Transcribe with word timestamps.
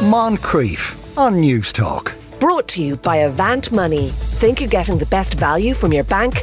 Moncrieff 0.00 1.18
on 1.18 1.42
Newstalk. 1.42 2.14
Brought 2.40 2.68
to 2.68 2.82
you 2.82 2.96
by 2.96 3.16
Avant 3.16 3.70
Money. 3.70 4.08
Think 4.08 4.58
you're 4.58 4.70
getting 4.70 4.96
the 4.96 5.04
best 5.04 5.34
value 5.34 5.74
from 5.74 5.92
your 5.92 6.04
bank? 6.04 6.38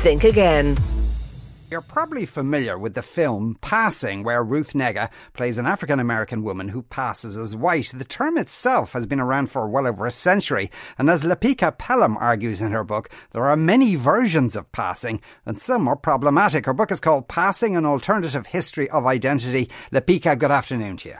Think 0.00 0.24
again. 0.24 0.78
You're 1.70 1.82
probably 1.82 2.24
familiar 2.24 2.78
with 2.78 2.94
the 2.94 3.02
film 3.02 3.58
Passing, 3.60 4.22
where 4.22 4.42
Ruth 4.42 4.72
Negga 4.72 5.10
plays 5.34 5.58
an 5.58 5.66
African 5.66 6.00
American 6.00 6.42
woman 6.42 6.70
who 6.70 6.80
passes 6.80 7.36
as 7.36 7.54
white. 7.54 7.92
The 7.92 8.06
term 8.06 8.38
itself 8.38 8.92
has 8.94 9.06
been 9.06 9.20
around 9.20 9.50
for 9.50 9.68
well 9.68 9.86
over 9.86 10.06
a 10.06 10.10
century, 10.10 10.70
and 10.96 11.10
as 11.10 11.22
Lipika 11.22 11.76
Pelham 11.76 12.16
argues 12.16 12.62
in 12.62 12.72
her 12.72 12.84
book, 12.84 13.10
there 13.32 13.44
are 13.44 13.54
many 13.54 13.96
versions 13.96 14.56
of 14.56 14.72
passing, 14.72 15.20
and 15.44 15.60
some 15.60 15.86
are 15.88 15.96
problematic. 15.96 16.64
Her 16.64 16.72
book 16.72 16.90
is 16.90 17.00
called 17.00 17.28
Passing 17.28 17.76
An 17.76 17.84
Alternative 17.84 18.46
History 18.46 18.88
of 18.88 19.04
Identity. 19.04 19.68
Lipika, 19.92 20.38
good 20.38 20.50
afternoon 20.50 20.96
to 20.96 21.10
you. 21.10 21.16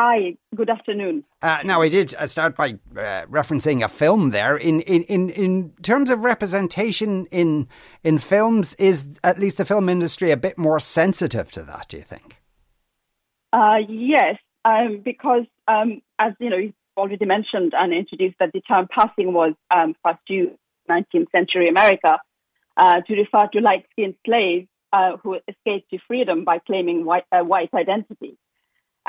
Hi, 0.00 0.36
good 0.54 0.70
afternoon. 0.70 1.24
Uh, 1.42 1.58
now, 1.64 1.82
I 1.82 1.88
did 1.88 2.14
uh, 2.14 2.28
start 2.28 2.54
by 2.54 2.78
uh, 2.96 3.26
referencing 3.26 3.84
a 3.84 3.88
film 3.88 4.30
there. 4.30 4.56
In, 4.56 4.80
in, 4.82 5.02
in, 5.02 5.28
in 5.30 5.70
terms 5.82 6.08
of 6.08 6.20
representation 6.20 7.26
in, 7.32 7.66
in 8.04 8.20
films, 8.20 8.74
is 8.74 9.04
at 9.24 9.40
least 9.40 9.56
the 9.56 9.64
film 9.64 9.88
industry 9.88 10.30
a 10.30 10.36
bit 10.36 10.56
more 10.56 10.78
sensitive 10.78 11.50
to 11.50 11.64
that, 11.64 11.88
do 11.88 11.96
you 11.96 12.04
think? 12.04 12.36
Uh, 13.52 13.78
yes, 13.88 14.36
um, 14.64 15.02
because 15.04 15.46
um, 15.66 16.00
as 16.20 16.32
you 16.38 16.50
know, 16.50 16.72
already 16.96 17.24
mentioned 17.24 17.72
and 17.76 17.92
introduced 17.92 18.36
that 18.38 18.52
the 18.52 18.60
term 18.60 18.86
passing 18.88 19.32
was 19.32 19.54
um, 19.74 19.96
first 20.04 20.20
used 20.28 20.52
in 20.88 21.04
19th 21.12 21.32
century 21.32 21.68
America 21.68 22.20
uh, 22.76 23.00
to 23.00 23.14
refer 23.16 23.48
to 23.52 23.58
light 23.58 23.84
skinned 23.90 24.14
slaves 24.24 24.68
uh, 24.92 25.16
who 25.24 25.40
escaped 25.48 25.90
to 25.90 25.98
freedom 26.06 26.44
by 26.44 26.60
claiming 26.60 27.04
white, 27.04 27.24
white 27.32 27.70
identity. 27.74 28.38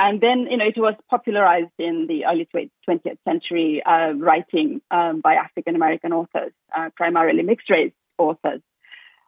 And 0.01 0.21
then, 0.21 0.47
you 0.49 0.55
know, 0.55 0.65
it 0.65 0.77
was 0.77 0.95
popularized 1.09 1.77
in 1.77 2.07
the 2.07 2.23
early 2.25 2.47
20th 2.55 3.17
century 3.27 3.83
uh, 3.85 4.13
writing 4.13 4.81
um, 4.89 5.19
by 5.19 5.33
African 5.33 5.75
American 5.75 6.13
authors, 6.13 6.53
uh, 6.75 6.89
primarily 6.95 7.43
mixed 7.43 7.69
race 7.69 7.91
authors. 8.17 8.61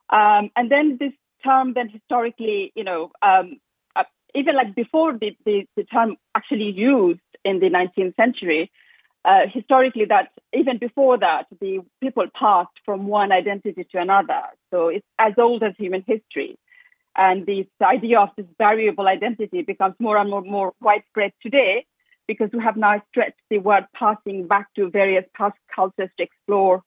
Um, 0.10 0.50
and 0.56 0.72
then 0.72 0.96
this 0.98 1.12
term, 1.44 1.74
then 1.74 1.90
historically, 1.90 2.72
you 2.74 2.86
know, 2.86 3.12
um, 3.22 3.60
uh, 3.98 4.06
even 4.34 4.56
like 4.56 4.74
before 4.74 5.12
the, 5.12 5.36
the, 5.46 5.68
the, 5.76 5.84
term 5.84 6.16
actually 6.36 6.72
used 6.72 7.20
in 7.44 7.60
the 7.60 7.70
19th 7.70 8.16
century, 8.16 8.72
uh, 9.26 9.42
historically, 9.54 10.06
that 10.06 10.30
even 10.54 10.78
before 10.78 11.18
that, 11.18 11.48
the 11.60 11.80
people 12.00 12.28
passed 12.34 12.80
from 12.86 13.08
one 13.08 13.34
identity 13.34 13.86
to 13.92 14.00
another. 14.00 14.42
So 14.72 14.88
it's 14.88 15.06
as 15.20 15.34
old 15.38 15.64
as 15.64 15.74
human 15.78 16.06
history. 16.08 16.58
And 17.16 17.46
this 17.46 17.66
idea 17.82 18.20
of 18.20 18.30
this 18.38 18.46
variable 18.58 19.08
identity 19.08 19.64
becomes 19.64 19.96
more 20.00 20.18
and 20.18 20.30
more, 20.30 20.42
more 20.42 20.74
widespread 20.80 21.34
today 21.42 21.86
because 22.28 22.50
we 22.54 22.64
have 22.64 22.78
now 22.78 23.02
stretched 23.10 23.42
the 23.50 23.58
word 23.58 23.86
passing 23.94 24.48
back 24.48 24.68
to 24.76 24.90
various 24.90 25.26
past 25.36 25.58
cultures 25.76 26.10
to 26.18 26.24
explore 26.24 26.84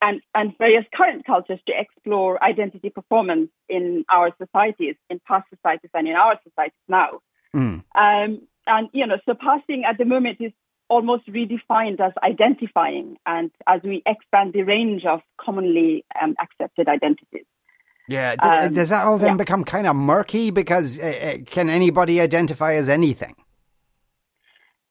and, 0.00 0.20
and 0.34 0.56
various 0.58 0.84
current 0.94 1.24
cultures 1.26 1.58
to 1.66 1.72
explore 1.76 2.42
identity 2.42 2.90
performance 2.90 3.50
in 3.68 4.04
our 4.10 4.30
societies, 4.38 4.94
in 5.10 5.20
past 5.26 5.46
societies 5.54 5.90
and 5.94 6.08
in 6.08 6.14
our 6.14 6.38
societies 6.46 6.78
now. 6.88 7.20
Mm. 7.54 7.82
Um, 7.94 8.42
and, 8.66 8.88
you 8.92 9.06
know, 9.06 9.16
so 9.26 9.34
passing 9.34 9.84
at 9.84 9.98
the 9.98 10.04
moment 10.04 10.38
is 10.40 10.52
almost 10.88 11.26
redefined 11.26 12.00
as 12.00 12.12
identifying 12.22 13.16
and 13.26 13.50
as 13.66 13.80
we 13.82 14.02
expand 14.06 14.52
the 14.52 14.62
range 14.62 15.04
of 15.04 15.20
commonly 15.40 16.04
um, 16.20 16.36
accepted 16.40 16.88
identities. 16.88 17.46
Yeah, 18.08 18.36
um, 18.40 18.72
does 18.72 18.90
that 18.90 19.04
all 19.04 19.18
then 19.18 19.32
yeah. 19.32 19.36
become 19.36 19.64
kind 19.64 19.86
of 19.86 19.96
murky? 19.96 20.50
Because 20.50 20.98
uh, 20.98 21.02
uh, 21.02 21.38
can 21.44 21.68
anybody 21.70 22.20
identify 22.20 22.74
as 22.74 22.88
anything? 22.88 23.34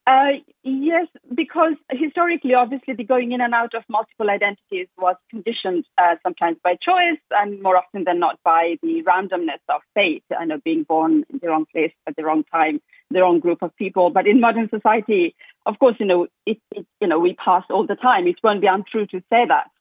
Uh, 0.07 0.37
yes, 0.63 1.07
because 1.33 1.73
historically, 1.89 2.53
obviously, 2.53 2.93
the 2.93 3.03
going 3.03 3.31
in 3.31 3.41
and 3.41 3.55
out 3.55 3.73
of 3.73 3.83
multiple 3.89 4.29
identities 4.29 4.87
was 4.99 5.15
conditioned 5.31 5.83
uh, 5.97 6.15
sometimes 6.21 6.57
by 6.63 6.75
choice 6.75 7.19
and 7.31 7.59
more 7.63 7.75
often 7.75 8.03
than 8.03 8.19
not 8.19 8.37
by 8.43 8.75
the 8.83 9.01
randomness 9.01 9.61
of 9.67 9.81
fate 9.95 10.23
and 10.29 10.51
of 10.51 10.63
being 10.63 10.83
born 10.83 11.23
in 11.31 11.39
the 11.41 11.47
wrong 11.47 11.65
place 11.71 11.93
at 12.05 12.15
the 12.15 12.23
wrong 12.23 12.43
time, 12.51 12.79
the 13.09 13.21
wrong 13.21 13.39
group 13.39 13.63
of 13.63 13.75
people. 13.77 14.11
But 14.11 14.27
in 14.27 14.39
modern 14.39 14.69
society, 14.69 15.35
of 15.65 15.79
course, 15.79 15.95
you 15.99 16.05
know, 16.05 16.27
it, 16.45 16.59
it, 16.71 16.85
you 17.01 17.07
know, 17.07 17.17
we 17.17 17.33
pass 17.33 17.63
all 17.71 17.87
the 17.87 17.95
time. 17.95 18.27
It 18.27 18.35
won't 18.43 18.61
be 18.61 18.67
untrue 18.67 19.07
to 19.07 19.19
say 19.31 19.45
that. 19.47 19.71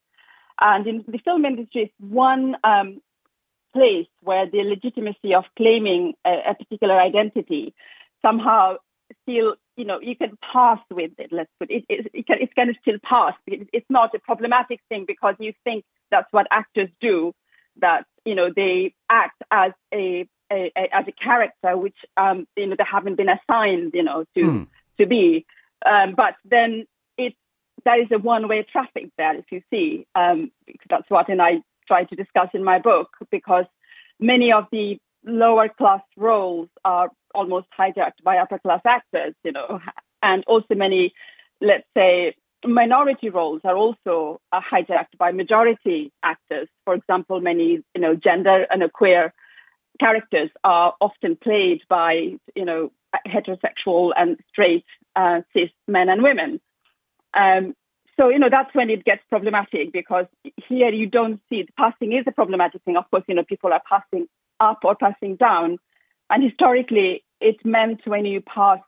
And 0.59 0.87
in 0.87 1.05
the 1.07 1.19
film 1.19 1.45
industry, 1.45 1.83
it's 1.83 1.95
one 1.99 2.57
um, 2.65 3.03
place 3.75 4.07
where 4.23 4.49
the 4.49 4.63
legitimacy 4.63 5.35
of 5.35 5.45
claiming 5.57 6.15
a, 6.25 6.51
a 6.51 6.55
particular 6.55 6.99
identity 6.99 7.75
somehow 8.23 8.77
still, 9.23 9.55
you 9.77 9.85
know, 9.85 10.01
you 10.01 10.17
can 10.17 10.39
pass 10.41 10.79
with 10.91 11.13
it. 11.19 11.31
Let's 11.33 11.51
put 11.59 11.71
it, 11.71 11.85
it, 11.89 12.11
it 12.13 12.27
can, 12.27 12.39
it's 12.41 12.55
going 12.55 12.69
to 12.69 12.75
still 12.81 12.99
pass. 13.03 13.35
it's 13.47 13.87
not 13.91 14.15
a 14.15 14.19
problematic 14.19 14.81
thing 14.89 15.05
because 15.07 15.35
you 15.39 15.53
think 15.65 15.85
that's 16.11 16.33
what 16.33 16.47
actors 16.51 16.89
do. 17.01 17.35
That 17.81 18.07
you 18.25 18.37
know 18.37 18.51
they 18.55 18.95
act 19.11 19.43
as 19.51 19.73
a, 19.93 20.29
a, 20.53 20.71
a 20.77 20.97
as 20.97 21.07
a 21.09 21.13
character 21.13 21.77
which 21.77 21.97
um, 22.17 22.47
you 22.57 22.69
know 22.69 22.77
they 22.79 22.85
haven't 22.89 23.17
been 23.17 23.29
assigned, 23.29 23.93
you 23.95 24.05
know, 24.05 24.25
to 24.37 24.41
mm. 24.41 24.69
to 24.99 25.07
be. 25.07 25.45
Um, 25.85 26.15
but 26.17 26.35
then 26.45 26.87
it 27.19 27.35
there 27.85 28.01
is 28.01 28.09
a 28.13 28.19
one 28.19 28.47
way 28.47 28.65
traffic 28.71 29.11
there, 29.19 29.37
if 29.37 29.47
you 29.51 29.63
see. 29.71 30.07
Um, 30.15 30.53
because 30.67 30.87
that's 30.89 31.11
what, 31.11 31.29
and 31.29 31.43
I 31.43 31.63
try 31.87 32.05
to 32.05 32.17
discuss 32.17 32.49
in 32.55 32.65
my 32.65 32.79
book 32.79 33.09
because 33.31 33.67
many 34.21 34.53
of 34.53 34.65
the 34.73 34.99
lower 35.25 35.69
class 35.69 36.03
roles 36.17 36.69
are 36.85 37.11
almost 37.35 37.67
hijacked 37.79 38.23
by 38.23 38.39
upper 38.39 38.59
class 38.59 38.81
actors, 38.87 39.35
you 39.45 39.53
know, 39.53 39.81
and 40.23 40.45
also 40.47 40.75
many, 40.75 41.13
let's 41.61 41.87
say, 41.97 42.35
minority 42.67 43.29
roles 43.29 43.61
are 43.65 43.77
also 43.77 44.41
uh, 44.53 44.61
hijacked 44.61 45.19
by 45.19 45.33
majority 45.33 46.13
actors. 46.23 46.69
For 46.85 46.95
example, 46.95 47.41
many, 47.41 47.83
you 47.95 48.01
know, 48.01 48.15
gender 48.15 48.67
and 48.71 48.91
queer 48.93 49.33
characters 50.01 50.51
are 50.63 50.95
often 51.01 51.37
played 51.37 51.83
by, 51.89 52.37
you 52.55 52.65
know, 52.65 52.91
heterosexual 53.27 54.13
and 54.17 54.39
straight 54.49 54.85
uh, 55.15 55.41
cis 55.53 55.71
men 55.87 56.09
and 56.09 56.23
women. 56.23 56.61
Um, 57.35 57.75
so, 58.19 58.29
you 58.29 58.39
know, 58.39 58.49
that's 58.51 58.75
when 58.75 58.91
it 58.91 59.05
gets 59.05 59.23
problematic 59.29 59.93
because 59.93 60.27
here 60.69 60.91
you 60.91 61.07
don't 61.07 61.41
see 61.49 61.57
it. 61.57 61.69
Passing 61.77 62.13
is 62.13 62.25
a 62.27 62.33
problematic 62.33 62.83
thing. 62.83 62.97
Of 62.97 63.11
course, 63.11 63.25
you 63.27 63.35
know, 63.35 63.45
people 63.45 63.73
are 63.73 63.83
passing 63.89 64.29
up 64.61 64.81
or 64.85 64.95
passing 64.95 65.37
down. 65.37 65.79
And 66.31 66.43
historically, 66.43 67.25
it 67.41 67.57
meant 67.65 68.03
when 68.05 68.25
you 68.25 68.41
passed 68.41 68.83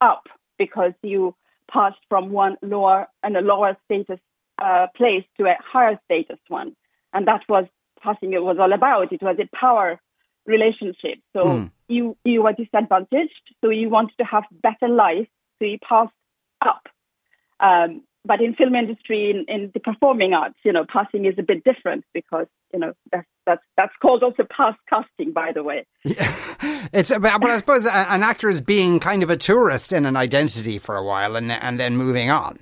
up 0.00 0.24
because 0.58 0.92
you 1.02 1.34
passed 1.70 2.00
from 2.08 2.30
one 2.30 2.56
lower 2.62 3.06
and 3.22 3.36
a 3.36 3.40
lower 3.40 3.76
status 3.84 4.18
uh, 4.62 4.86
place 4.96 5.24
to 5.38 5.44
a 5.44 5.56
higher 5.60 5.98
status 6.04 6.38
one. 6.48 6.74
And 7.12 7.28
that 7.28 7.42
was 7.48 7.66
passing 8.02 8.32
it 8.32 8.42
was 8.42 8.56
all 8.58 8.72
about. 8.72 9.12
It 9.12 9.22
was 9.22 9.36
a 9.38 9.56
power 9.56 10.00
relationship. 10.46 11.18
So 11.32 11.44
mm. 11.44 11.70
you, 11.88 12.16
you 12.24 12.42
were 12.42 12.52
disadvantaged. 12.52 13.54
So 13.62 13.70
you 13.70 13.88
wanted 13.88 14.16
to 14.18 14.24
have 14.24 14.44
better 14.50 14.88
life. 14.88 15.28
So 15.58 15.66
you 15.66 15.78
passed 15.78 16.12
up. 16.60 16.88
Um, 17.60 18.02
but 18.24 18.40
in 18.40 18.54
film 18.54 18.74
industry, 18.74 19.30
in, 19.30 19.44
in, 19.54 19.70
the 19.74 19.80
performing 19.80 20.32
arts, 20.32 20.56
you 20.64 20.72
know, 20.72 20.84
passing 20.88 21.26
is 21.26 21.34
a 21.38 21.42
bit 21.42 21.62
different 21.62 22.04
because 22.14 22.46
you 22.72 22.78
know 22.78 22.92
that's 23.12 23.26
that's 23.46 23.62
that's 23.76 23.92
called 24.00 24.22
also 24.22 24.44
past 24.44 24.78
casting, 24.88 25.32
by 25.32 25.52
the 25.52 25.62
way. 25.62 25.86
Yeah. 26.04 26.34
It's 26.92 27.10
but 27.10 27.44
I 27.44 27.58
suppose 27.58 27.86
an 27.86 28.22
actor 28.22 28.48
is 28.48 28.60
being 28.60 29.00
kind 29.00 29.24
of 29.24 29.30
a 29.30 29.36
tourist 29.36 29.92
in 29.92 30.06
an 30.06 30.16
identity 30.16 30.78
for 30.78 30.96
a 30.96 31.02
while 31.02 31.34
and 31.34 31.50
and 31.50 31.80
then 31.80 31.96
moving 31.96 32.30
on. 32.30 32.60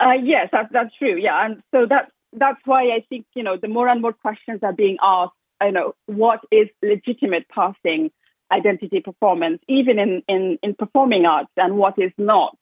Uh, 0.00 0.12
yes, 0.22 0.48
that's 0.52 0.72
that's 0.72 0.94
true. 0.96 1.16
Yeah, 1.18 1.44
and 1.44 1.62
so 1.72 1.86
that's 1.88 2.10
that's 2.32 2.60
why 2.64 2.84
I 2.84 3.04
think 3.08 3.26
you 3.34 3.42
know 3.42 3.56
the 3.56 3.66
more 3.66 3.88
and 3.88 4.00
more 4.00 4.12
questions 4.12 4.60
are 4.62 4.72
being 4.72 4.98
asked. 5.02 5.32
You 5.62 5.72
know, 5.72 5.94
what 6.06 6.40
is 6.52 6.68
legitimate 6.82 7.48
passing 7.48 8.10
identity 8.52 9.00
performance, 9.00 9.60
even 9.68 9.98
in 9.98 10.22
in 10.28 10.58
in 10.62 10.74
performing 10.74 11.26
arts, 11.26 11.50
and 11.56 11.76
what 11.76 11.98
is 11.98 12.12
not 12.16 12.56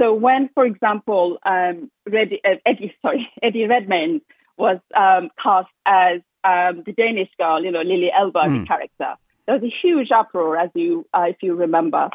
so 0.00 0.14
when, 0.14 0.50
for 0.54 0.64
example, 0.64 1.38
um, 1.44 1.90
Eddie, 2.06 2.40
uh, 2.44 2.56
Eddie, 2.66 2.94
sorry, 3.02 3.28
Eddie 3.42 3.66
Redmayne 3.66 4.20
was 4.56 4.78
um, 4.96 5.30
cast 5.42 5.68
as 5.86 6.20
um, 6.44 6.82
the 6.84 6.92
Danish 6.92 7.30
girl, 7.38 7.64
you 7.64 7.70
know, 7.70 7.82
Lili 7.82 8.10
Elbe, 8.16 8.34
mm. 8.34 8.60
the 8.60 8.66
character, 8.66 9.14
there 9.46 9.58
was 9.58 9.62
a 9.62 9.74
huge 9.82 10.08
uproar, 10.10 10.56
as 10.56 10.70
you, 10.74 11.06
uh, 11.12 11.24
if 11.28 11.36
you 11.42 11.54
remember, 11.54 12.08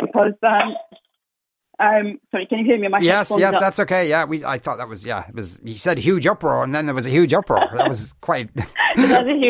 because 0.00 0.34
um, 0.42 0.74
um, 1.80 2.18
sorry, 2.30 2.46
can 2.46 2.58
you 2.58 2.64
hear 2.64 2.78
me? 2.78 2.88
My 2.88 2.98
yes, 2.98 3.32
yes, 3.36 3.54
up. 3.54 3.60
that's 3.60 3.78
okay. 3.80 4.08
Yeah, 4.08 4.24
we. 4.24 4.44
I 4.44 4.58
thought 4.58 4.78
that 4.78 4.88
was 4.88 5.06
yeah. 5.06 5.28
It 5.28 5.34
was. 5.34 5.60
You 5.62 5.76
said 5.76 5.98
huge 5.98 6.26
uproar, 6.26 6.64
and 6.64 6.74
then 6.74 6.86
there 6.86 6.94
was 6.94 7.06
a 7.06 7.10
huge 7.10 7.32
uproar. 7.32 7.64
That 7.76 7.88
was 7.88 8.14
quite 8.20 8.50
huge 8.56 8.66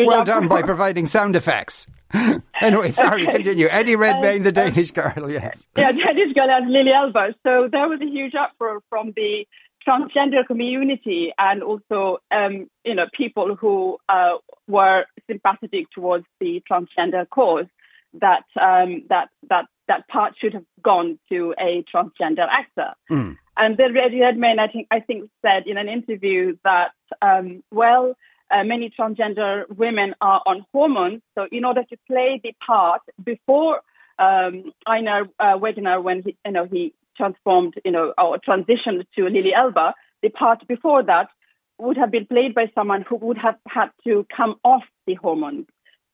well 0.07 0.21
uproar. 0.21 0.25
done 0.25 0.47
by 0.47 0.61
providing 0.61 1.07
sound 1.07 1.35
effects. 1.35 1.87
anyway, 2.61 2.91
sorry. 2.91 3.23
Okay. 3.23 3.33
Continue. 3.33 3.67
Eddie 3.69 3.95
Redmayne, 3.95 4.43
the 4.43 4.49
uh, 4.49 4.51
Danish 4.51 4.91
girl. 4.91 5.29
Yes. 5.29 5.67
Yeah, 5.77 5.91
Danish 5.91 6.33
girl 6.33 6.49
as 6.49 6.63
Lili 6.67 6.91
Elba. 6.91 7.35
So 7.43 7.69
there 7.71 7.87
was 7.87 7.99
a 8.01 8.05
huge 8.05 8.33
uproar 8.35 8.81
from 8.89 9.13
the 9.15 9.45
transgender 9.87 10.45
community 10.45 11.31
and 11.37 11.63
also, 11.63 12.17
um, 12.31 12.69
you 12.83 12.95
know, 12.95 13.05
people 13.15 13.55
who 13.55 13.97
uh, 14.09 14.37
were 14.67 15.05
sympathetic 15.27 15.89
towards 15.91 16.25
the 16.39 16.61
transgender 16.69 17.29
cause 17.29 17.65
that 18.13 18.43
um, 18.59 19.03
that 19.09 19.29
that 19.49 19.65
that 19.87 20.07
part 20.07 20.33
should 20.39 20.53
have 20.53 20.65
gone 20.83 21.19
to 21.29 21.53
a 21.59 21.83
transgender 21.93 22.47
actor. 22.49 22.93
Mm. 23.09 23.37
And 23.57 23.77
then 23.77 23.95
Eddie 23.97 24.21
Redmayne, 24.21 24.59
I 24.59 24.67
think, 24.67 24.87
I 24.89 24.99
think 25.01 25.29
said 25.41 25.63
in 25.65 25.77
an 25.77 25.89
interview 25.89 26.55
that 26.63 26.91
um, 27.21 27.63
well, 27.71 28.15
uh, 28.51 28.63
many 28.63 28.91
transgender 28.97 29.63
women 29.69 30.15
are 30.21 30.41
on 30.45 30.65
hormones, 30.73 31.21
so 31.35 31.47
in 31.51 31.65
order 31.65 31.83
to 31.83 31.97
play 32.07 32.39
the 32.43 32.53
part 32.65 33.01
before 33.23 33.81
um, 34.17 34.71
Einar 34.87 35.23
uh, 35.39 35.57
Wegener, 35.57 36.01
when 36.01 36.23
he 36.23 36.37
you 36.45 36.51
know 36.51 36.65
he 36.65 36.93
transformed 37.15 37.75
you 37.85 37.91
know 37.91 38.13
or 38.17 38.37
transitioned 38.39 39.05
to 39.15 39.23
Lili 39.29 39.53
Elba, 39.55 39.93
the 40.21 40.29
part 40.29 40.67
before 40.67 41.03
that 41.03 41.29
would 41.77 41.97
have 41.97 42.11
been 42.11 42.25
played 42.25 42.53
by 42.53 42.69
someone 42.75 43.03
who 43.07 43.15
would 43.15 43.37
have 43.37 43.55
had 43.67 43.89
to 44.03 44.25
come 44.35 44.55
off 44.63 44.83
the 45.07 45.15
hormones. 45.15 45.65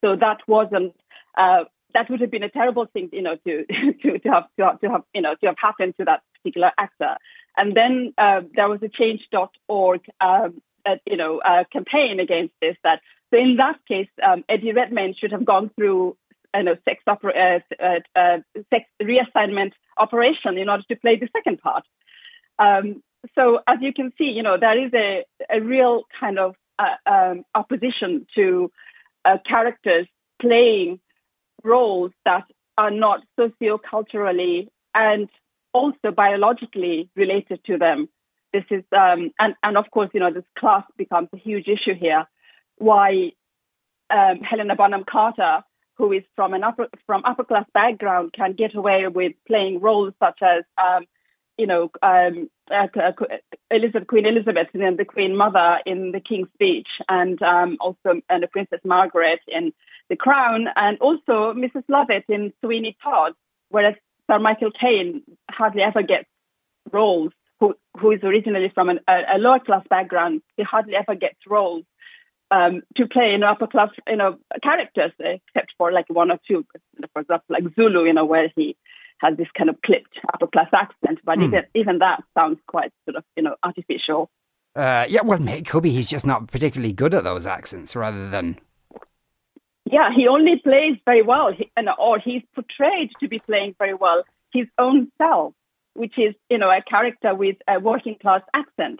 So 0.04 0.16
that 0.16 0.40
wasn't 0.48 0.96
uh, 1.38 1.64
that 1.96 2.10
would 2.10 2.22
have 2.22 2.30
been 2.30 2.44
a 2.44 2.50
terrible 2.50 2.86
thing, 2.86 3.10
you 3.12 3.22
know, 3.22 3.38
to 3.48 3.66
to, 4.04 4.20
to 4.20 4.30
have 4.30 4.44
to 4.58 4.66
have, 4.66 4.80
to 4.82 4.90
have 4.90 5.04
you 5.14 5.22
know 5.22 5.36
to 5.36 5.48
have 5.48 5.56
happened 5.58 5.96
to 5.98 6.06
that 6.06 6.22
particular 6.38 6.72
actor. 6.78 7.16
And 7.58 7.76
then 7.76 8.14
uh, 8.18 8.42
there 8.54 8.68
was 8.70 8.84
a 8.84 8.90
Change.org, 8.90 10.02
um, 10.20 10.62
uh, 10.86 10.96
you 11.06 11.18
know, 11.18 11.40
uh, 11.40 11.64
campaign 11.72 12.20
against 12.20 12.54
this. 12.62 12.76
That 12.84 13.02
so 13.34 13.40
in 13.40 13.58
that 13.58 13.80
case, 13.88 14.10
um, 14.24 14.44
Eddie 14.50 14.74
Redmayne 14.74 15.16
should 15.20 15.32
have 15.32 15.46
gone 15.46 15.72
through 15.76 16.18
you 16.56 16.64
know 16.64 16.76
sex, 16.86 17.04
uh, 17.08 17.14
uh, 17.24 18.00
uh, 18.16 18.38
sex 18.74 18.86
reassignment 19.02 19.72
operation 19.98 20.58
in 20.58 20.70
order 20.70 20.84
to 20.90 20.96
play 20.96 21.18
the 21.18 21.30
second 21.36 21.60
part. 21.62 21.84
Um, 22.60 23.04
so 23.34 23.60
as 23.68 23.80
you 23.82 23.92
can 23.94 24.14
see, 24.18 24.26
you 24.26 24.44
know, 24.44 24.58
there 24.60 24.86
is 24.86 24.92
a, 24.94 25.26
a 25.50 25.60
real 25.60 26.04
kind 26.20 26.38
of 26.38 26.56
um, 27.06 27.44
opposition 27.56 28.28
to 28.36 28.72
characters 29.48 30.08
playing 30.40 31.00
roles 31.64 32.12
that 32.26 32.44
are 32.78 32.92
not 32.92 33.22
socioculturally 33.40 34.68
and 34.94 35.30
also 35.74 36.12
biologically 36.16 37.10
related 37.16 37.60
to 37.66 37.78
them. 37.78 38.08
This 38.56 38.64
is, 38.72 38.86
um, 38.98 39.32
and, 39.38 39.54
and 39.64 39.78
of 39.78 39.92
course, 39.92 40.10
you 40.14 40.22
know, 40.22 40.32
this 40.32 40.46
class 40.58 40.86
becomes 40.96 41.28
a 41.34 41.38
huge 41.38 41.68
issue 41.68 41.94
here. 41.94 42.26
Why 42.78 43.32
um, 44.10 44.40
Helena 44.50 44.78
Bonham 44.78 45.04
Carter, 45.04 45.62
who 45.96 46.14
is 46.14 46.24
from 46.38 46.54
an 46.54 46.64
upper 46.64 46.88
from 47.06 47.26
upper 47.26 47.44
class 47.44 47.66
background, 47.74 48.32
can 48.32 48.54
get 48.54 48.74
away 48.74 49.08
with 49.14 49.34
playing 49.46 49.82
roles 49.82 50.14
such 50.24 50.40
as, 50.42 50.64
um, 50.82 51.04
you 51.58 51.68
know, 51.68 51.92
um, 52.02 52.50
uh, 52.72 52.88
Elizabeth, 53.70 54.08
Queen 54.08 54.26
Elizabeth, 54.26 54.68
and 54.74 54.98
the 54.98 55.04
Queen 55.04 55.36
Mother 55.36 55.80
in 55.86 56.14
The 56.14 56.22
King's 56.22 56.48
Speech, 56.54 56.88
and 57.10 57.42
um, 57.42 57.76
also 57.82 58.22
and 58.30 58.42
the 58.42 58.48
Princess 58.48 58.80
Margaret 58.86 59.42
in 59.50 59.74
The 60.10 60.16
Crown, 60.16 60.68
and 60.78 60.98
also 61.00 61.54
Mrs. 61.54 61.84
Lovett 61.90 62.24
in 62.30 62.54
Sweeney 62.64 62.96
Todd, 63.04 63.34
whereas 63.68 63.96
Sir 64.32 64.40
Michael 64.40 64.72
Caine 64.72 65.24
hardly 65.52 65.82
ever 65.82 66.04
gets 66.04 66.30
roles. 66.90 67.34
Who, 67.60 67.76
who 67.98 68.12
is 68.12 68.20
originally 68.24 68.72
from 68.74 68.90
an, 68.90 69.00
a, 69.08 69.36
a, 69.36 69.38
lower 69.38 69.60
class 69.60 69.86
background, 69.90 70.42
he 70.58 70.64
hardly 70.64 70.94
ever 70.96 71.16
gets 71.16 71.38
roles 71.48 71.86
um, 72.52 72.82
to 72.98 73.08
play 73.08 73.34
in 73.34 73.44
upper 73.44 73.68
class, 73.68 73.90
you 74.08 74.18
know, 74.18 74.38
characters, 74.62 75.12
except 75.20 75.74
for 75.78 75.92
like 75.92 76.06
one 76.10 76.32
or 76.32 76.40
two, 76.48 76.66
for 77.14 77.22
example, 77.22 77.46
like 77.50 77.64
Zulu, 77.76 78.04
you 78.04 78.14
know, 78.14 78.26
where 78.26 78.52
he 78.56 78.76
has 79.20 79.38
this 79.38 79.48
kind 79.58 79.70
of 79.70 79.82
clipped 79.86 80.20
upper 80.34 80.48
class 80.48 80.70
accent, 80.74 81.20
but 81.24 81.38
mm. 81.38 81.46
even 81.46 81.64
even 81.74 82.00
that 82.00 82.22
sounds 82.38 82.60
quite 82.68 82.92
sort 83.06 83.18
of 83.18 83.24
you 83.36 83.44
know 83.44 83.56
artificial. 83.64 84.30
Uh, 84.76 85.06
yeah, 85.08 85.22
well, 85.22 85.48
it 85.48 85.68
could 85.68 85.84
be 85.84 85.92
he's 85.92 86.10
just 86.10 86.26
not 86.26 86.48
particularly 86.48 86.92
good 86.92 87.14
at 87.14 87.24
those 87.24 87.46
accents, 87.46 87.96
rather 87.96 88.30
than. 88.30 88.58
Yeah, 89.90 90.10
he 90.14 90.28
only 90.28 90.60
plays 90.62 90.98
very 91.06 91.22
well, 91.22 91.54
he, 91.54 91.72
or 91.98 92.20
he's 92.20 92.42
portrayed 92.54 93.12
to 93.20 93.28
be 93.28 93.40
playing 93.40 93.76
very 93.78 93.94
well 93.94 94.24
his 94.52 94.68
own 94.78 95.12
self, 95.18 95.54
which 95.96 96.14
is 96.18 96.36
you 96.50 96.58
know 96.58 96.70
a 96.70 96.82
character 96.88 97.34
with 97.34 97.58
a 97.68 97.80
working 97.80 98.18
class 98.22 98.42
accent. 98.54 99.00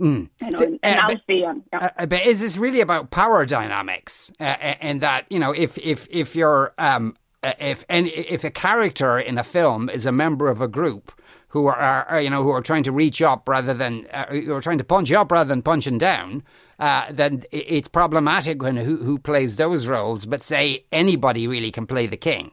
Mm. 0.00 0.30
You 0.40 0.50
know, 0.50 0.60
in, 0.62 0.78
uh, 0.82 1.00
but, 1.06 1.20
yeah. 1.28 1.52
uh, 1.72 2.06
but 2.06 2.26
is 2.26 2.40
this 2.40 2.56
really 2.56 2.80
about 2.80 3.10
power 3.10 3.46
dynamics? 3.46 4.32
Uh, 4.40 4.44
and 4.44 5.00
that 5.00 5.26
you 5.30 5.38
know, 5.38 5.52
if 5.52 5.78
if 5.78 6.08
if 6.10 6.34
you're 6.34 6.74
um, 6.78 7.16
uh, 7.42 7.52
if 7.58 7.84
and 7.88 8.08
if 8.08 8.44
a 8.44 8.50
character 8.50 9.18
in 9.18 9.38
a 9.38 9.44
film 9.44 9.88
is 9.88 10.06
a 10.06 10.12
member 10.12 10.48
of 10.48 10.60
a 10.60 10.68
group 10.68 11.12
who 11.48 11.66
are, 11.66 11.76
are 11.76 12.20
you 12.20 12.30
know 12.30 12.42
who 12.42 12.50
are 12.50 12.62
trying 12.62 12.82
to 12.82 12.92
reach 12.92 13.20
up 13.20 13.48
rather 13.48 13.74
than 13.74 14.06
uh, 14.12 14.26
who 14.26 14.52
are 14.52 14.60
trying 14.60 14.78
to 14.78 14.84
punch 14.84 15.12
up 15.12 15.30
rather 15.30 15.48
than 15.48 15.62
punching 15.62 15.98
down, 15.98 16.42
uh, 16.78 17.12
then 17.12 17.44
it's 17.52 17.88
problematic 17.88 18.62
when 18.62 18.76
who 18.76 18.96
who 18.96 19.18
plays 19.18 19.56
those 19.56 19.86
roles. 19.86 20.26
But 20.26 20.42
say 20.42 20.84
anybody 20.90 21.46
really 21.46 21.70
can 21.70 21.86
play 21.86 22.06
the 22.06 22.16
king. 22.16 22.52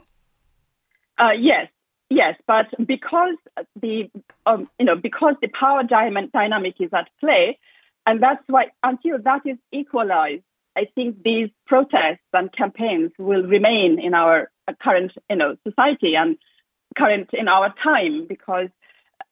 Uh, 1.17 1.31
yes, 1.39 1.67
yes, 2.09 2.35
but 2.47 2.67
because 2.85 3.35
the 3.81 4.09
um, 4.45 4.69
you 4.79 4.85
know 4.85 4.95
because 4.95 5.35
the 5.41 5.47
power 5.47 5.83
dynamic 5.83 6.75
is 6.79 6.89
at 6.93 7.09
play, 7.19 7.57
and 8.05 8.21
that's 8.21 8.43
why 8.47 8.67
until 8.83 9.17
that 9.23 9.41
is 9.45 9.57
equalized, 9.71 10.43
I 10.75 10.85
think 10.95 11.23
these 11.23 11.49
protests 11.67 12.27
and 12.33 12.51
campaigns 12.51 13.11
will 13.17 13.43
remain 13.43 13.99
in 13.99 14.13
our 14.13 14.49
current, 14.81 15.11
you 15.29 15.35
know, 15.35 15.57
society 15.67 16.15
and 16.15 16.37
current 16.97 17.29
in 17.33 17.47
our 17.47 17.73
time 17.83 18.27
because, 18.27 18.69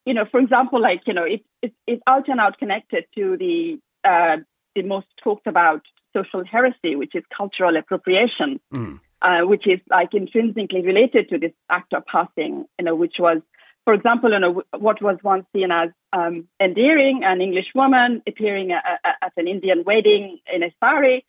you 0.06 0.14
know, 0.14 0.26
for 0.30 0.40
example, 0.40 0.82
like, 0.82 1.02
you 1.06 1.14
know, 1.14 1.24
it, 1.24 1.44
it, 1.62 1.74
it's 1.86 2.02
out 2.08 2.28
and 2.28 2.40
out 2.40 2.58
connected 2.58 3.06
to 3.16 3.38
the, 3.38 3.80
uh, 4.04 4.38
the 4.76 4.84
most 4.84 5.08
talked 5.24 5.48
about 5.48 5.82
social 6.14 6.44
heresy, 6.44 6.96
which 6.96 7.16
is 7.16 7.24
cultural 7.36 7.76
appropriation, 7.78 8.60
mm. 8.74 9.00
Uh, 9.22 9.42
which 9.42 9.68
is 9.68 9.80
like 9.90 10.14
intrinsically 10.14 10.82
related 10.82 11.30
to 11.30 11.38
this 11.38 11.54
act 11.70 11.94
of 11.94 12.06
passing, 12.06 12.66
you 12.78 12.86
know, 12.86 12.96
which 12.96 13.16
was, 13.20 13.42
for 13.86 13.94
example, 13.94 14.32
you 14.32 14.40
know, 14.40 14.64
what 14.78 15.02
was 15.02 15.18
once 15.24 15.46
seen 15.54 15.72
as 15.72 15.90
um, 16.14 16.48
endearing, 16.62 17.22
an 17.24 17.42
English 17.42 17.68
woman 17.74 18.22
appearing 18.28 18.72
at, 18.72 18.84
at 19.22 19.34
an 19.38 19.48
Indian 19.48 19.84
wedding 19.86 20.40
in 20.54 20.64
a 20.64 20.72
sari, 20.80 21.26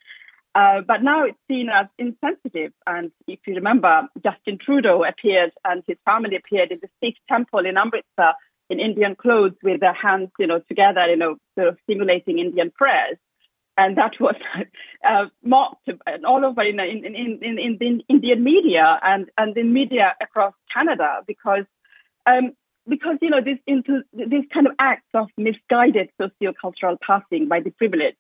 uh, 0.55 0.81
but 0.87 1.03
now 1.03 1.25
it's 1.25 1.39
seen 1.47 1.69
as 1.69 1.87
insensitive. 1.99 2.73
And 2.87 3.13
if 3.27 3.39
you 3.47 3.55
remember, 3.55 4.09
Justin 4.25 4.59
Trudeau 4.59 5.05
appeared 5.05 5.53
and 5.65 5.83
his 5.87 5.97
family 6.05 6.37
appeared 6.37 6.73
in 6.73 6.81
the 6.83 6.89
Sikh 7.01 7.17
temple 7.29 7.65
in 7.65 7.77
Amritsar 7.77 8.35
in 8.71 8.81
Indian 8.81 9.15
clothes 9.15 9.55
with 9.63 9.81
their 9.81 9.95
hands, 9.95 10.31
you 10.39 10.47
know, 10.47 10.61
together, 10.69 11.07
you 11.09 11.17
know, 11.17 11.37
sort 11.57 11.69
of 11.69 11.79
simulating 11.89 12.39
Indian 12.39 12.71
prayers. 12.71 13.17
And 13.79 13.97
that 13.97 14.21
was 14.21 14.35
uh, 15.09 15.27
mocked 15.43 15.89
all 16.27 16.45
over 16.45 16.63
in, 16.63 16.81
in, 16.81 17.05
in, 17.05 17.39
in, 17.41 17.59
in 17.59 17.77
the 17.79 18.05
Indian 18.09 18.43
media 18.43 18.99
and, 19.03 19.31
and 19.39 19.57
in 19.57 19.73
media 19.73 20.15
across 20.21 20.53
Canada 20.75 21.21
because 21.27 21.65
um, 22.27 22.53
because 22.87 23.17
you 23.23 23.31
know 23.31 23.41
this 23.43 23.59
into 23.67 24.03
these 24.13 24.45
kind 24.53 24.67
of 24.67 24.73
acts 24.79 25.09
of 25.15 25.29
misguided 25.37 26.11
sociocultural 26.21 26.97
passing 27.07 27.47
by 27.47 27.61
the 27.61 27.71
privileged 27.71 28.17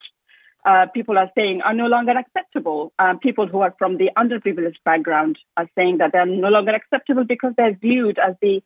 uh, 0.65 0.87
people 0.93 1.17
are 1.19 1.31
saying 1.37 1.62
are 1.62 1.75
no 1.75 1.87
longer 1.87 2.12
acceptable. 2.12 2.93
Um, 2.99 3.19
people 3.19 3.47
who 3.47 3.61
are 3.61 3.75
from 3.79 3.97
the 3.97 4.11
underprivileged 4.17 4.83
background 4.85 5.38
are 5.57 5.69
saying 5.77 5.99
that 5.99 6.12
they're 6.12 6.27
no 6.27 6.49
longer 6.49 6.73
acceptable 6.73 7.25
because 7.25 7.53
they're 7.57 7.77
viewed 7.77 8.19
as 8.19 8.35
the 8.43 8.62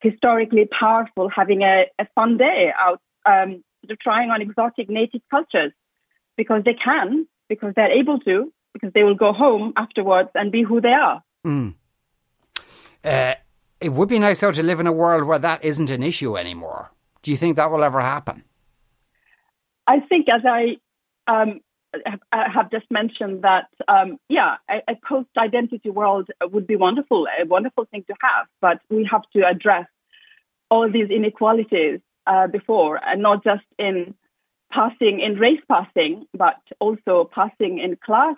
historically 0.00 0.68
powerful, 0.78 1.28
having 1.28 1.62
a, 1.62 1.84
a 1.98 2.06
fun 2.14 2.36
day 2.36 2.72
out 2.78 3.00
um, 3.26 3.62
trying 4.02 4.30
on 4.30 4.42
exotic 4.42 4.88
native 4.88 5.20
cultures 5.30 5.72
because 6.36 6.62
they 6.64 6.74
can, 6.74 7.26
because 7.48 7.72
they're 7.74 7.92
able 7.92 8.18
to, 8.20 8.52
because 8.72 8.92
they 8.92 9.02
will 9.02 9.14
go 9.14 9.32
home 9.32 9.72
afterwards 9.76 10.30
and 10.34 10.50
be 10.50 10.62
who 10.62 10.80
they 10.80 10.88
are. 10.88 11.22
Mm. 11.46 11.74
Uh, 13.04 13.34
it 13.80 13.92
would 13.92 14.08
be 14.08 14.18
nice, 14.18 14.40
though, 14.40 14.52
to 14.52 14.62
live 14.62 14.80
in 14.80 14.86
a 14.86 14.92
world 14.92 15.24
where 15.24 15.38
that 15.38 15.62
isn't 15.64 15.90
an 15.90 16.02
issue 16.02 16.36
anymore. 16.36 16.90
Do 17.22 17.30
you 17.30 17.36
think 17.36 17.56
that 17.56 17.70
will 17.70 17.84
ever 17.84 18.00
happen? 18.00 18.44
I 19.86 20.00
think, 20.00 20.26
as 20.28 20.42
I 20.46 20.76
um, 21.26 21.60
I 22.32 22.50
have 22.52 22.70
just 22.70 22.86
mentioned 22.90 23.42
that, 23.42 23.68
um, 23.88 24.18
yeah, 24.28 24.56
a, 24.68 24.92
a 24.92 24.96
post 25.06 25.28
identity 25.36 25.90
world 25.90 26.28
would 26.42 26.66
be 26.66 26.76
wonderful, 26.76 27.26
a 27.40 27.46
wonderful 27.46 27.84
thing 27.86 28.04
to 28.08 28.14
have, 28.20 28.46
but 28.60 28.80
we 28.90 29.08
have 29.10 29.22
to 29.34 29.46
address 29.46 29.86
all 30.70 30.90
these 30.90 31.10
inequalities 31.10 32.00
uh, 32.26 32.46
before, 32.46 32.98
and 33.04 33.22
not 33.22 33.44
just 33.44 33.64
in 33.78 34.14
passing, 34.74 35.20
in 35.20 35.38
race 35.38 35.60
passing, 35.70 36.26
but 36.34 36.60
also 36.80 37.30
passing 37.32 37.78
in 37.78 37.96
class, 37.96 38.36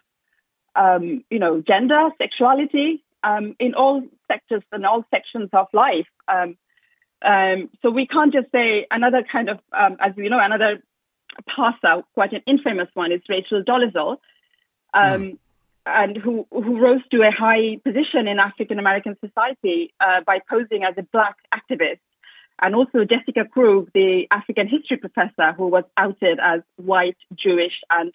um, 0.75 1.25
you 1.31 1.39
know, 1.39 1.63
gender, 1.67 2.11
sexuality, 2.19 3.03
um, 3.25 3.57
in 3.59 3.75
all 3.75 4.03
sectors 4.29 4.63
and 4.71 4.85
all 4.85 5.05
sections 5.11 5.49
of 5.53 5.67
life. 5.73 6.07
Um, 6.29 6.57
um, 7.25 7.71
so 7.81 7.91
we 7.91 8.07
can't 8.07 8.33
just 8.33 8.53
say 8.53 8.87
another 8.91 9.25
kind 9.31 9.49
of, 9.49 9.59
as 9.73 10.13
you 10.17 10.29
know, 10.29 10.39
another 10.41 10.83
passer, 11.49 12.03
quite 12.15 12.33
an 12.33 12.43
infamous 12.47 12.89
one, 12.95 13.13
is 13.13 13.23
Rachel 13.29 13.63
Dolezal, 13.63 14.19
um, 14.93 15.23
mm. 15.23 15.39
and 15.87 16.17
who 16.17 16.47
who 16.51 16.79
rose 16.79 17.01
to 17.11 17.23
a 17.23 17.31
high 17.31 17.81
position 17.83 18.29
in 18.29 18.39
African 18.39 18.79
American 18.79 19.17
society 19.25 19.95
uh, 20.01 20.21
by 20.27 20.41
posing 20.49 20.85
as 20.85 20.95
a 20.99 21.03
black 21.03 21.37
activist 21.55 22.01
and 22.61 22.75
also 22.75 23.05
Jessica 23.05 23.45
Krug, 23.51 23.91
the 23.93 24.27
African 24.31 24.67
history 24.67 24.97
professor 24.97 25.53
who 25.57 25.67
was 25.67 25.85
outed 25.97 26.39
as 26.43 26.61
white, 26.77 27.17
Jewish, 27.35 27.75
and 27.91 28.13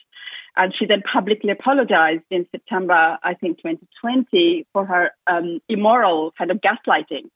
and 0.57 0.73
she 0.77 0.85
then 0.85 1.01
publicly 1.01 1.51
apologized 1.51 2.23
in 2.29 2.45
September, 2.51 3.17
I 3.23 3.35
think, 3.35 3.57
2020, 3.57 4.67
for 4.73 4.85
her 4.85 5.11
um, 5.27 5.59
immoral 5.69 6.33
kind 6.37 6.51
of 6.51 6.59
gaslighting. 6.59 7.29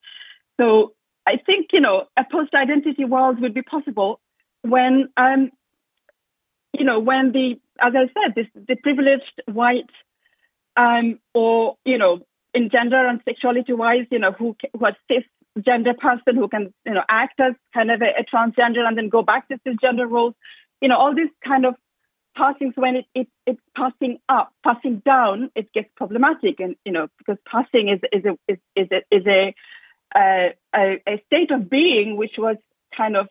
So 0.59 0.93
I 1.27 1.38
think 1.45 1.67
you 1.74 1.79
know 1.79 2.05
a 2.17 2.24
post-identity 2.29 3.05
world 3.05 3.39
would 3.41 3.53
be 3.53 3.62
possible 3.62 4.19
when 4.63 5.09
um, 5.17 5.51
you 6.74 6.85
know 6.85 7.00
when 7.00 7.31
the 7.31 7.59
as 7.81 7.93
I 7.95 8.07
said, 8.07 8.35
this 8.35 8.47
the 8.67 8.75
privileged 8.75 9.41
white 9.47 9.89
um, 10.77 11.19
or 11.33 11.77
you 11.85 11.97
know 11.97 12.25
in 12.53 12.69
gender 12.69 13.05
and 13.05 13.21
sexuality 13.25 13.74
wise, 13.74 14.05
you 14.12 14.19
know 14.19 14.31
who 14.31 14.55
who 14.77 14.85
are 14.85 14.95
cisgender 15.57 15.97
person 15.97 16.35
who 16.35 16.47
can 16.47 16.74
you 16.85 16.93
know 16.93 17.03
act 17.09 17.39
as 17.39 17.53
kind 17.74 17.91
of 17.91 18.01
a, 18.01 18.21
a 18.21 18.24
transgender 18.24 18.85
and 18.85 18.97
then 18.97 19.09
go 19.09 19.21
back 19.21 19.47
to 19.47 19.57
cisgender 19.67 20.09
roles. 20.09 20.33
You 20.81 20.89
know 20.89 20.97
all 20.97 21.15
these 21.15 21.31
kind 21.45 21.65
of 21.65 21.75
passings 22.35 22.74
when 22.75 22.97
it, 22.97 23.05
it 23.13 23.27
it's 23.45 23.62
passing 23.75 24.19
up, 24.27 24.51
passing 24.63 25.01
down, 25.05 25.51
it 25.55 25.71
gets 25.74 25.89
problematic, 25.95 26.59
and 26.59 26.75
you 26.85 26.91
know 26.91 27.07
because 27.17 27.38
passing 27.50 27.89
is 27.89 28.00
is 28.12 28.25
a 28.25 28.51
is, 28.51 28.57
is 28.75 28.88
a, 28.91 29.15
is 29.15 29.25
a, 29.27 29.55
a, 30.15 31.01
a 31.07 31.24
state 31.27 31.51
of 31.51 31.69
being 31.69 32.17
which 32.17 32.33
was 32.38 32.57
kind 32.95 33.15
of 33.15 33.27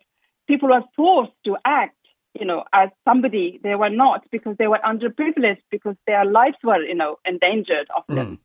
people 0.46 0.68
were 0.68 0.82
forced 0.96 1.32
to 1.44 1.56
act 1.64 1.96
you 2.38 2.44
know, 2.44 2.64
as 2.72 2.90
somebody 3.04 3.60
they 3.62 3.74
were 3.76 3.90
not 3.90 4.24
because 4.30 4.56
they 4.58 4.66
were 4.66 4.80
underprivileged 4.84 5.62
because 5.70 5.94
their 6.06 6.24
lives 6.24 6.56
were, 6.64 6.82
you 6.82 6.94
know, 6.94 7.16
endangered 7.24 7.88
often. 7.96 8.16
Mm. 8.16 8.38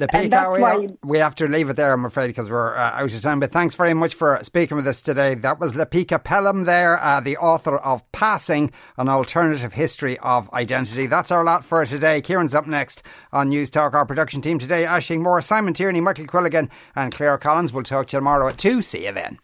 Lipika, 0.00 0.78
we, 0.80 0.96
we 1.04 1.18
have 1.18 1.34
to 1.36 1.46
leave 1.46 1.68
it 1.68 1.76
there, 1.76 1.92
I'm 1.92 2.04
afraid, 2.04 2.28
because 2.28 2.50
we're 2.50 2.76
uh, 2.76 2.92
out 2.92 3.12
of 3.12 3.20
time. 3.20 3.40
But 3.40 3.52
thanks 3.52 3.74
very 3.74 3.94
much 3.94 4.14
for 4.14 4.38
speaking 4.42 4.76
with 4.76 4.86
us 4.86 5.00
today. 5.00 5.34
That 5.34 5.60
was 5.60 5.74
Lipika 5.74 6.22
Pelham 6.22 6.64
there, 6.64 7.02
uh, 7.02 7.20
the 7.20 7.36
author 7.36 7.76
of 7.78 8.10
Passing, 8.12 8.72
an 8.96 9.08
alternative 9.08 9.74
history 9.74 10.18
of 10.18 10.52
identity. 10.52 11.06
That's 11.06 11.30
our 11.30 11.44
lot 11.44 11.64
for 11.64 11.84
today. 11.84 12.20
Kieran's 12.20 12.54
up 12.54 12.66
next 12.66 13.02
on 13.32 13.50
Newstalk. 13.50 13.94
Our 13.94 14.06
production 14.06 14.40
team 14.40 14.58
today, 14.58 14.84
Aisling 14.84 15.22
Moore, 15.22 15.42
Simon 15.42 15.74
Tierney, 15.74 16.00
Michael 16.00 16.26
Quilligan, 16.26 16.70
and 16.94 17.12
Claire 17.12 17.38
Collins. 17.38 17.72
We'll 17.72 17.84
talk 17.84 18.08
to 18.08 18.16
you 18.16 18.20
tomorrow 18.20 18.48
at 18.48 18.58
2. 18.58 18.82
See 18.82 19.06
you 19.06 19.12
then. 19.12 19.38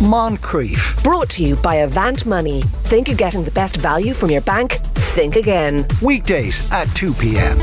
Moncrieff. 0.00 1.02
Brought 1.04 1.28
to 1.30 1.44
you 1.44 1.56
by 1.56 1.76
Avant 1.76 2.24
Money. 2.24 2.62
Think 2.84 3.08
you're 3.08 3.16
getting 3.16 3.44
the 3.44 3.50
best 3.50 3.76
value 3.76 4.14
from 4.14 4.30
your 4.30 4.40
bank? 4.40 4.72
Think 5.14 5.36
again. 5.36 5.86
Weekdays 6.00 6.70
at 6.72 6.86
2 6.94 7.12
p.m. 7.14 7.58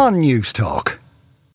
on 0.00 0.14
Newstalk. 0.22 0.99